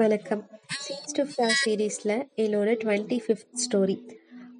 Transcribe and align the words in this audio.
வணக்கம். 0.00 0.42
Seeds 0.82 1.14
to 1.16 1.22
flower 1.28 1.54
சீரீஸில் 1.60 2.12
என்னோட 2.42 2.68
டுவெண்ட்டி 2.82 3.16
ஃபிஃப்த் 3.24 3.62
ஸ்டோரி 3.62 3.96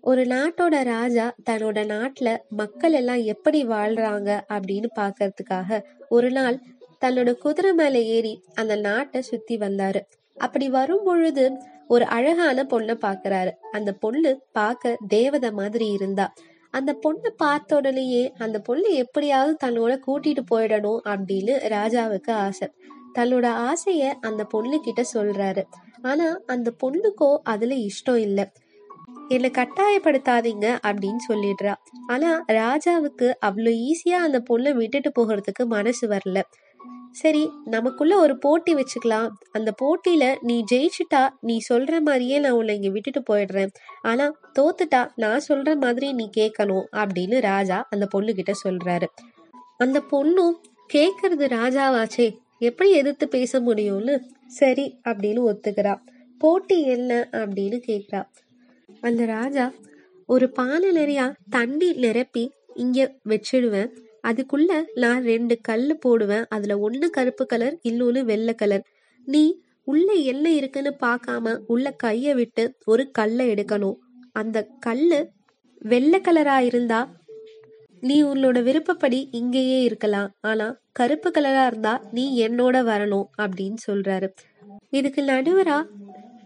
ஒரு 0.00 0.22
நாட்டோட 0.24 0.76
ராஜா 0.84 1.26
தன்னோட 1.48 1.80
நாட்டில் 1.86 2.30
மக்கள் 2.60 2.92
எல்லாம் 2.92 3.22
எப்படி 3.32 3.60
வாழ்கிறாங்க 3.66 4.30
அப்படின்னு 4.54 4.88
பார்க்கறதுக்காக 5.00 5.80
ஒரு 6.08 6.30
நாள் 6.30 6.56
தன்னோட 7.04 7.34
குதிரை 7.44 7.72
மேலே 7.72 8.02
ஏறி 8.06 8.34
அந்த 8.54 8.76
நாட்டை 8.76 9.22
சுற்றி 9.22 9.56
வந்தார். 9.56 10.00
அப்படி 10.36 10.68
வரும் 10.68 11.04
பொழுது 11.04 11.46
ஒரு 11.88 12.06
அழகான 12.16 12.66
பொண்ணை 12.72 12.96
பார்க்கறாரு 13.06 13.54
அந்த 13.72 13.92
பொண்ணு 14.04 14.32
பார்க்க 14.52 14.96
தேவதை 15.08 15.52
மாதிரி 15.60 15.88
இருந்தா. 15.98 16.28
அந்த 16.70 16.92
பொண்ணை 17.04 17.30
பார்த்த 17.36 17.76
உடனேயே 17.76 18.24
அந்த 18.38 18.58
பொண்ணு 18.60 18.88
எப்படியாவது 19.04 19.54
தன்னோட 19.64 19.92
கூட்டிட்டு 20.06 20.44
போயிடணும் 20.54 21.00
அப்படின்னு 21.12 21.54
ராஜாவுக்கு 21.76 22.32
ஆசை. 22.46 22.68
தன்னோட 23.16 23.46
ஆசைய 23.68 24.12
அந்த 24.20 24.44
பொண்ணு 24.44 24.80
கிட்ட 24.80 25.04
சொல்றாரு. 25.14 25.64
ஆனா 26.02 26.38
அந்த 26.46 26.72
பொண்ணுக்கோ 26.82 27.38
அதுல 27.42 27.74
இஷ்டம் 27.74 28.16
இல்லை. 28.16 28.46
என்னை 29.28 29.50
கட்டாயப்படுத்தாதீங்க 29.50 30.66
அப்படின்னு 30.86 31.22
சொல்லிடுறா. 31.28 31.74
ஆனா 32.06 32.44
ராஜாவுக்கு 32.48 33.32
அவ்வளோ 33.46 33.72
ஈஸியா 33.86 34.18
அந்த 34.26 34.42
பொண்ணை 34.50 34.72
விட்டுட்டு 34.72 35.10
போகிறதுக்கு 35.18 35.64
மனசு 35.64 36.08
வரல. 36.08 36.42
சரி 37.10 37.50
நமக்குள்ள 37.64 38.18
ஒரு 38.18 38.38
போட்டி 38.38 38.74
வச்சுக்கலாம். 38.74 39.28
அந்த 39.52 39.74
போட்டியில 39.82 40.36
நீ 40.40 40.64
ஜெயிச்சுட்டா 40.72 41.28
நீ 41.40 41.60
சொல்ற 41.72 42.00
மாதிரியே 42.00 42.38
நான் 42.38 42.52
உன்னை 42.52 42.74
இங்க 42.74 42.88
விட்டுட்டு 42.88 43.22
போயிடுறேன். 43.30 43.72
ஆனா 44.02 44.32
தோத்துட்டா 44.58 45.08
நான் 45.16 45.40
சொல்ற 45.48 45.80
மாதிரி 45.80 46.12
நீ 46.12 46.30
கேட்கணும் 46.36 46.86
அப்படின்னு 46.92 47.40
ராஜா 47.40 47.86
அந்த 47.90 48.06
பொண்ணு 48.06 48.34
கிட்ட 48.34 48.52
சொல்றாரு. 48.64 49.06
அந்த 49.76 50.02
பொண்ணும் 50.10 50.54
கேட்கறது 50.94 51.44
ராஜாவாச்சே 51.56 52.28
எப்படி 52.58 52.90
எதிர்த்து 52.90 53.28
பேச 53.28 53.60
முடியும்னு? 53.60 54.20
சரி 54.46 54.98
அப்படின்னு 55.04 55.54
ஒத்துக்கிறா. 55.54 55.98
போட்டி 56.38 56.82
என்ன? 56.82 57.28
அப்படின்னு 57.32 57.80
கேட்குறா. 57.86 58.26
அந்த 59.00 59.24
ராஜா 59.24 59.72
ஒரு 60.26 60.50
பானை 60.50 60.90
நிறையா 60.90 61.32
தண்ணி 61.50 61.92
நிரப்பி 61.92 62.52
இங்கே 62.74 63.14
வச்சிடுவேன். 63.28 63.90
அதுக்குள்ள 64.28 64.82
நான் 64.94 65.22
ரெண்டு 65.22 65.60
கல் 65.60 65.98
போடுவேன். 65.98 66.44
அதுல 66.48 66.78
ஒன்று 66.78 67.10
கருப்பு 67.10 67.46
கலர் 67.46 67.78
இன்னொன்னு 67.88 68.22
வெள்ளை 68.22 68.54
கலர் 68.54 68.86
நீ 69.24 69.60
உள்ள 69.84 70.12
என்ன 70.12 70.52
இருக்குன்னு 70.52 70.96
பார்க்காம 71.00 71.58
உள்ள 71.66 71.96
கைய 72.04 72.34
விட்டு 72.34 72.74
ஒரு 72.84 73.10
கல்லை 73.10 73.48
எடுக்கணும். 73.48 73.96
அந்த 74.32 74.66
கல்லு 74.80 75.30
வெள்ளை 75.78 76.20
கலரா 76.20 76.58
இருந்தா 76.58 77.12
நீ 78.00 78.24
உன்னோட 78.24 78.62
விருப்பப்படி 78.62 79.28
இங்கேயே 79.30 79.82
இருக்கலாம். 79.82 80.34
ஆனா 80.40 80.78
கருப்பு 80.92 81.30
கலரா 81.30 81.66
இருந்தா 81.66 82.02
நீ 82.12 82.46
என்னோட 82.46 82.82
வரணும் 82.90 83.26
அப்படின்னு 83.42 83.74
சொல்றாரு. 83.86 84.28
இதுக்கு 84.90 85.22
நடுவரா 85.22 85.84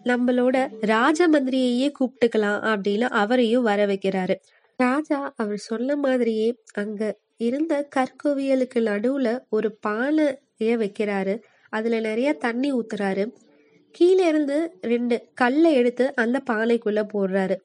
நம்மளோட 0.05 0.69
ராஜ 0.81 1.29
மந்திரியையே 1.29 1.93
கூப்பிட்டுக்கலாம் 2.01 2.61
அப்படின்னு 2.73 3.01
அவரையும் 3.01 3.63
வர 3.63 3.87
வைக்கிறாரு. 3.87 4.35
ராஜா 4.77 5.33
அவர் 5.37 5.57
சொன்ன 5.57 5.97
மாதிரியே 5.97 6.57
அங்க 6.73 7.17
இருந்த 7.37 7.89
கற்கோவியலுக்கு 7.97 8.75
நடுவுல 8.75 9.39
ஒரு 9.49 9.79
பானைய 9.87 10.59
வைக்கிறாரு. 10.59 11.43
அதுல 11.69 12.01
நிறைய 12.01 12.33
தண்ணி 12.33 12.73
ஊத்துறாரு. 12.73 13.33
கீழே 13.91 14.27
இருந்து 14.27 14.79
ரெண்டு 14.81 15.29
கல்லை 15.35 15.73
எடுத்து 15.73 16.15
அந்த 16.15 16.41
பானைக்குள்ள 16.51 17.07
போடுறாரு. 17.15 17.57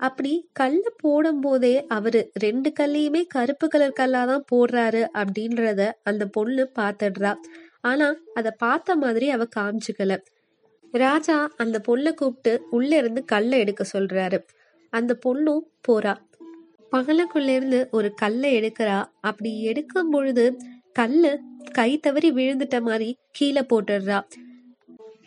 அப்படி 0.00 0.48
கல்ல 0.52 0.82
போடும் 1.02 1.40
போதே 1.40 1.86
அவரு 1.88 2.30
ரெண்டு 2.38 2.72
கல்லையுமே 2.80 3.22
கருப்பு 3.26 3.68
கலர் 3.68 3.92
கல்லா 3.92 4.24
தான் 4.24 4.44
போடுறாரு 4.52 5.02
அப்படின்றத 5.14 5.90
அந்த 6.02 6.26
பொண்ணு 6.26 6.70
பாத்துடுறா 6.78 7.34
ஆனா 7.80 8.14
அத 8.34 8.50
பார்த்த 8.50 8.96
மாதிரி 8.96 9.30
அவ 9.30 9.46
காமிச்சுக்கல. 9.56 10.14
ராஜா 10.92 11.48
அந்த 11.56 11.80
பொண்ணை 11.86 12.14
கூப்பிட்டு 12.14 12.62
உள்ள 12.70 12.96
இருந்து 12.96 13.24
கல்லை 13.24 13.58
எடுக்க 13.58 13.84
சொல்றாரு. 13.92 14.38
அந்த 14.90 15.18
பொண்ணும் 15.26 15.62
போறா. 15.88 16.14
பகலுக்குள்ள 16.92 17.48
இருந்து 17.48 17.88
ஒரு 17.90 18.14
கல்லை 18.14 18.50
எடுக்கிறா. 18.60 19.04
அப்படி 19.20 19.62
எடுக்கும் 19.62 20.10
பொழுது 20.10 20.56
கல்லு 20.92 21.40
கை 21.72 21.98
தவறி 21.98 22.32
விழுந்துட்ட 22.32 22.80
மாதிரி 22.80 23.16
கீழே 23.30 23.60
போட்டுடுறா. 23.60 24.20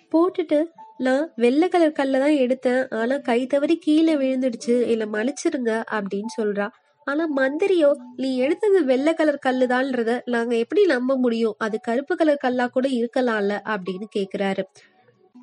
போட்டுட்டு 0.10 0.60
நான் 1.00 1.32
வெள்ளை 1.36 1.68
கலர் 1.70 1.92
கல்ல 1.92 2.20
தான் 2.20 2.38
எடுத்தேன். 2.44 2.94
ஆனா 2.96 3.18
கை 3.18 3.46
தவறி 3.46 3.76
கீழே 3.78 4.16
விழுந்துடுச்சு. 4.16 4.76
இல்ல 4.88 5.06
மன்னிச்சிருங்க 5.06 5.74
அப்படின்னு 5.92 6.32
சொல்றா. 6.42 6.68
ஆனா 7.08 7.24
மந்திரியோ 7.36 7.90
நீ 8.16 8.38
எடுத்தது 8.38 8.86
வெள்ளை 8.86 9.14
கலர் 9.14 9.46
கல்லுதான்றத 9.46 10.20
நாங்க 10.26 10.56
எப்படி 10.56 10.86
நம்ப 10.86 11.18
முடியும்? 11.18 11.56
அது 11.58 11.80
கருப்பு 11.82 12.16
கலர் 12.16 12.38
கல்லா 12.38 12.68
கூட 12.68 12.88
இருக்கலாம்ல 12.88 13.54
அப்படின்னு 13.66 14.08
கேக்குறாரு. 14.16 14.64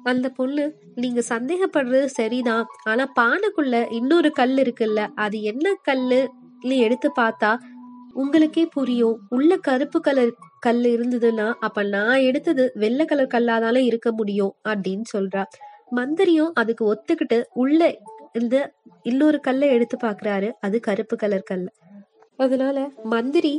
அந்த 0.04 0.28
பொண்ணு 0.28 0.64
நீங்க 0.94 1.22
சந்தேகப்படுறது 1.28 2.04
சரிதான். 2.04 2.66
ஆனா 2.84 3.12
பானைக்குள்ள 3.20 3.86
இன்னொரு 3.90 4.30
கல் 4.32 4.56
இருக்குல்ல 4.56 5.06
அது 5.14 5.42
என்ன 5.42 5.74
கல்லுன்னு 5.88 6.76
எடுத்து 6.78 7.10
பார்த்தா 7.20 7.50
உங்களுக்கே 8.16 8.64
புரியும். 8.66 9.16
உள்ள 9.28 9.56
கருப்பு 9.58 9.98
கலர் 10.00 10.32
கல் 10.60 10.84
இருந்ததுன்னா 10.84 11.46
அப்ப 11.60 11.82
நான் 11.94 12.20
எடுத்தது 12.20 12.64
வெள்ளை 12.74 13.04
கலர் 13.06 13.32
கல்லாதால 13.34 13.82
இருக்க 13.84 14.08
முடியும் 14.12 14.52
அப்படின்னு 14.68 15.06
சொல்றா. 15.14 15.42
மந்திரியும் 15.90 16.52
அதுக்கு 16.54 16.84
ஒத்துக்கிட்டு 16.92 17.38
உள்ள 17.54 17.80
இந்த 18.32 18.56
இன்னொரு 19.02 19.38
கல்லை 19.40 19.68
எடுத்து 19.68 19.96
பாக்குறாரு. 20.06 20.48
அது 20.60 20.76
கருப்பு 20.80 21.16
கலர் 21.16 21.42
கல் 21.42 21.66
அதனால 22.36 22.78
மந்திரி 23.04 23.52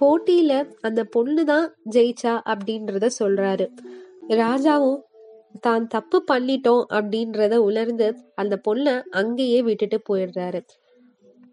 போட்டியில 0.00 0.52
அந்த 0.80 1.00
பொண்ணு 1.04 1.42
தான் 1.44 1.66
ஜெயிச்சா 1.90 2.34
அப்படின்றத 2.52 3.08
சொல்றாரு. 3.18 3.66
ராஜாவும் 4.40 5.00
தான் 5.60 5.84
தப்பு 5.86 6.18
பண்ணிட்டோம் 6.30 6.84
அப்படின்றத 6.98 7.54
உணர்ந்து 7.68 8.06
அந்த 8.34 8.54
பொண்ணை 8.66 8.94
அங்கேயே 9.10 9.58
விட்டுட்டு 9.62 9.98
போயிடுறாரு. 10.08 10.60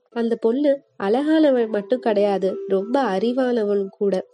அந்த 0.09 0.35
பொண்ணு 0.35 0.81
அழகானவள் 1.03 1.67
மட்டும் 1.67 1.99
கிடையாது 1.99 2.55
ரொம்ப 2.67 3.03
அறிவானவளும் 3.17 3.89
கூட. 3.89 4.25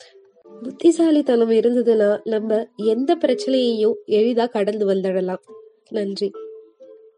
புத்திசாலித்தனம் 0.64 1.52
இருந்ததுன்னா 1.52 2.20
நம்ம 2.24 2.68
எந்த 2.76 3.16
பிரச்சனையையும் 3.16 3.94
எளிதா 4.08 4.50
கடந்து 4.50 4.94
வந்துடலாம். 4.94 5.44
நன்றி. 5.90 6.32